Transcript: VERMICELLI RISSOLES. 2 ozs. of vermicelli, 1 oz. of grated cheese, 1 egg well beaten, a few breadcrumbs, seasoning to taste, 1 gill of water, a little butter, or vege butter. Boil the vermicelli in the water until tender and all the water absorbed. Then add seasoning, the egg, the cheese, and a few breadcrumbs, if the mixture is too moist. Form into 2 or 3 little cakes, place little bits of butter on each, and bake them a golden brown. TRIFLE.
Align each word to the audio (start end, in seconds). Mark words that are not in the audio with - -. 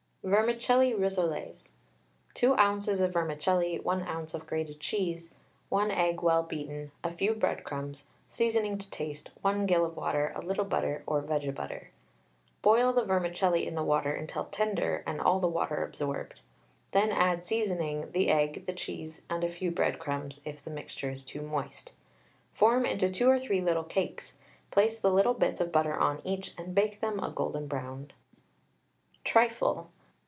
VERMICELLI 0.23 0.93
RISSOLES. 0.93 1.71
2 2.35 2.53
ozs. 2.55 3.01
of 3.01 3.11
vermicelli, 3.11 3.79
1 3.79 4.03
oz. 4.03 4.35
of 4.35 4.45
grated 4.45 4.79
cheese, 4.79 5.31
1 5.69 5.89
egg 5.89 6.21
well 6.21 6.43
beaten, 6.43 6.91
a 7.03 7.09
few 7.11 7.33
breadcrumbs, 7.33 8.03
seasoning 8.29 8.77
to 8.77 8.87
taste, 8.91 9.31
1 9.41 9.65
gill 9.65 9.83
of 9.83 9.97
water, 9.97 10.31
a 10.35 10.41
little 10.43 10.63
butter, 10.63 11.01
or 11.07 11.23
vege 11.23 11.55
butter. 11.55 11.89
Boil 12.61 12.93
the 12.93 13.03
vermicelli 13.03 13.65
in 13.65 13.73
the 13.73 13.81
water 13.81 14.13
until 14.13 14.43
tender 14.45 15.03
and 15.07 15.19
all 15.19 15.39
the 15.39 15.47
water 15.47 15.83
absorbed. 15.83 16.41
Then 16.91 17.11
add 17.11 17.43
seasoning, 17.43 18.11
the 18.11 18.29
egg, 18.29 18.67
the 18.67 18.73
cheese, 18.73 19.23
and 19.27 19.43
a 19.43 19.49
few 19.49 19.71
breadcrumbs, 19.71 20.39
if 20.45 20.63
the 20.63 20.69
mixture 20.69 21.09
is 21.09 21.23
too 21.25 21.41
moist. 21.41 21.93
Form 22.53 22.85
into 22.85 23.09
2 23.09 23.27
or 23.27 23.39
3 23.39 23.59
little 23.61 23.83
cakes, 23.83 24.35
place 24.69 25.03
little 25.03 25.33
bits 25.33 25.59
of 25.59 25.71
butter 25.71 25.95
on 25.97 26.21
each, 26.23 26.53
and 26.59 26.75
bake 26.75 26.99
them 27.01 27.19
a 27.21 27.31
golden 27.31 27.65
brown. 27.65 28.13
TRIFLE. 29.23 29.89